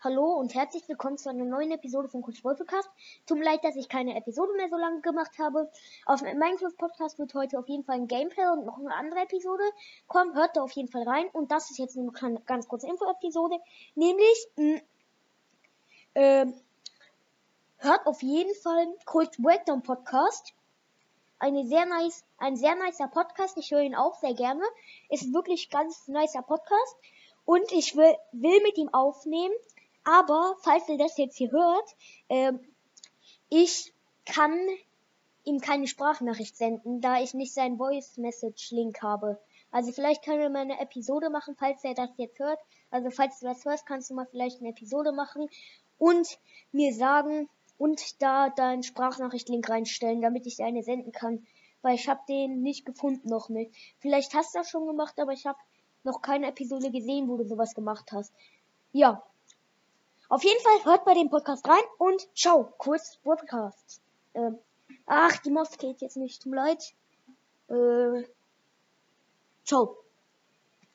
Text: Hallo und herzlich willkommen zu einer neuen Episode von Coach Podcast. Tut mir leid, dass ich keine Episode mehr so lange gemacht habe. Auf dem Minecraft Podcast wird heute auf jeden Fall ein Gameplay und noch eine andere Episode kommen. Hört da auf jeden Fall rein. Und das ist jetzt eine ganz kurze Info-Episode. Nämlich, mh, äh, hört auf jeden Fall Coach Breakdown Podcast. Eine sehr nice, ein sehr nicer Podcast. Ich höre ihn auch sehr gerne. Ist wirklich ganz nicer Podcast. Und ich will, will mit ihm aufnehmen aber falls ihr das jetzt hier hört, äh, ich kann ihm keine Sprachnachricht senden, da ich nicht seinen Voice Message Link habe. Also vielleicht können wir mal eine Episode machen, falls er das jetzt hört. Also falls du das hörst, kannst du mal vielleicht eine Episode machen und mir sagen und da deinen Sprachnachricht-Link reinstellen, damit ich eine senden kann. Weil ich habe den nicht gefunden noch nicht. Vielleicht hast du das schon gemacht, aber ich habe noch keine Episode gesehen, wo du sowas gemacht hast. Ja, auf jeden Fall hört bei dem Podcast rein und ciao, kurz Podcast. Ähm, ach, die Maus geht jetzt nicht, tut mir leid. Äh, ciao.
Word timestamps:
Hallo 0.00 0.34
und 0.34 0.54
herzlich 0.54 0.88
willkommen 0.88 1.18
zu 1.18 1.28
einer 1.28 1.44
neuen 1.44 1.72
Episode 1.72 2.08
von 2.08 2.22
Coach 2.22 2.40
Podcast. 2.40 2.88
Tut 3.26 3.36
mir 3.36 3.44
leid, 3.44 3.64
dass 3.64 3.74
ich 3.74 3.88
keine 3.88 4.16
Episode 4.16 4.52
mehr 4.52 4.68
so 4.68 4.76
lange 4.76 5.00
gemacht 5.00 5.36
habe. 5.40 5.68
Auf 6.06 6.22
dem 6.22 6.38
Minecraft 6.38 6.76
Podcast 6.78 7.18
wird 7.18 7.34
heute 7.34 7.58
auf 7.58 7.68
jeden 7.68 7.82
Fall 7.82 7.96
ein 7.96 8.06
Gameplay 8.06 8.46
und 8.46 8.64
noch 8.64 8.78
eine 8.78 8.94
andere 8.94 9.22
Episode 9.22 9.64
kommen. 10.06 10.36
Hört 10.36 10.56
da 10.56 10.62
auf 10.62 10.70
jeden 10.70 10.88
Fall 10.88 11.02
rein. 11.02 11.26
Und 11.32 11.50
das 11.50 11.72
ist 11.72 11.78
jetzt 11.78 11.98
eine 11.98 12.12
ganz 12.46 12.68
kurze 12.68 12.86
Info-Episode. 12.86 13.58
Nämlich, 13.96 14.46
mh, 14.54 14.80
äh, 16.14 16.46
hört 17.78 18.06
auf 18.06 18.22
jeden 18.22 18.54
Fall 18.54 18.86
Coach 19.04 19.36
Breakdown 19.38 19.82
Podcast. 19.82 20.54
Eine 21.40 21.66
sehr 21.66 21.86
nice, 21.86 22.24
ein 22.36 22.54
sehr 22.54 22.76
nicer 22.76 23.08
Podcast. 23.08 23.58
Ich 23.58 23.72
höre 23.72 23.82
ihn 23.82 23.96
auch 23.96 24.14
sehr 24.20 24.34
gerne. 24.34 24.62
Ist 25.08 25.34
wirklich 25.34 25.70
ganz 25.70 26.06
nicer 26.06 26.42
Podcast. 26.42 26.96
Und 27.44 27.72
ich 27.72 27.96
will, 27.96 28.14
will 28.30 28.62
mit 28.62 28.78
ihm 28.78 28.94
aufnehmen 28.94 29.54
aber 30.08 30.56
falls 30.62 30.88
ihr 30.88 30.96
das 30.96 31.18
jetzt 31.18 31.36
hier 31.36 31.50
hört, 31.50 31.96
äh, 32.28 32.54
ich 33.50 33.92
kann 34.24 34.58
ihm 35.44 35.60
keine 35.60 35.86
Sprachnachricht 35.86 36.56
senden, 36.56 37.02
da 37.02 37.20
ich 37.20 37.34
nicht 37.34 37.52
seinen 37.52 37.76
Voice 37.76 38.16
Message 38.16 38.70
Link 38.70 39.02
habe. 39.02 39.38
Also 39.70 39.92
vielleicht 39.92 40.24
können 40.24 40.40
wir 40.40 40.48
mal 40.48 40.62
eine 40.62 40.80
Episode 40.80 41.28
machen, 41.28 41.56
falls 41.58 41.84
er 41.84 41.92
das 41.92 42.08
jetzt 42.16 42.38
hört. 42.38 42.58
Also 42.90 43.10
falls 43.10 43.38
du 43.40 43.46
das 43.46 43.66
hörst, 43.66 43.84
kannst 43.84 44.08
du 44.08 44.14
mal 44.14 44.26
vielleicht 44.30 44.60
eine 44.60 44.70
Episode 44.70 45.12
machen 45.12 45.46
und 45.98 46.38
mir 46.72 46.94
sagen 46.94 47.50
und 47.76 48.22
da 48.22 48.48
deinen 48.48 48.82
Sprachnachricht-Link 48.82 49.68
reinstellen, 49.68 50.22
damit 50.22 50.46
ich 50.46 50.62
eine 50.62 50.82
senden 50.82 51.12
kann. 51.12 51.46
Weil 51.82 51.96
ich 51.96 52.08
habe 52.08 52.20
den 52.30 52.62
nicht 52.62 52.86
gefunden 52.86 53.28
noch 53.28 53.50
nicht. 53.50 53.74
Vielleicht 53.98 54.32
hast 54.32 54.54
du 54.54 54.60
das 54.60 54.70
schon 54.70 54.86
gemacht, 54.86 55.20
aber 55.20 55.32
ich 55.32 55.44
habe 55.44 55.58
noch 56.02 56.22
keine 56.22 56.46
Episode 56.46 56.90
gesehen, 56.90 57.28
wo 57.28 57.36
du 57.36 57.44
sowas 57.44 57.74
gemacht 57.74 58.10
hast. 58.10 58.32
Ja, 58.92 59.22
auf 60.28 60.44
jeden 60.44 60.60
Fall 60.60 60.84
hört 60.84 61.04
bei 61.04 61.14
dem 61.14 61.30
Podcast 61.30 61.66
rein 61.66 61.82
und 61.98 62.28
ciao, 62.36 62.72
kurz 62.78 63.16
Podcast. 63.18 64.02
Ähm, 64.34 64.58
ach, 65.06 65.36
die 65.38 65.50
Maus 65.50 65.76
geht 65.78 66.00
jetzt 66.00 66.16
nicht, 66.16 66.42
tut 66.42 66.52
mir 66.52 66.56
leid. 66.56 66.94
Äh, 67.68 68.28
ciao. 69.64 69.96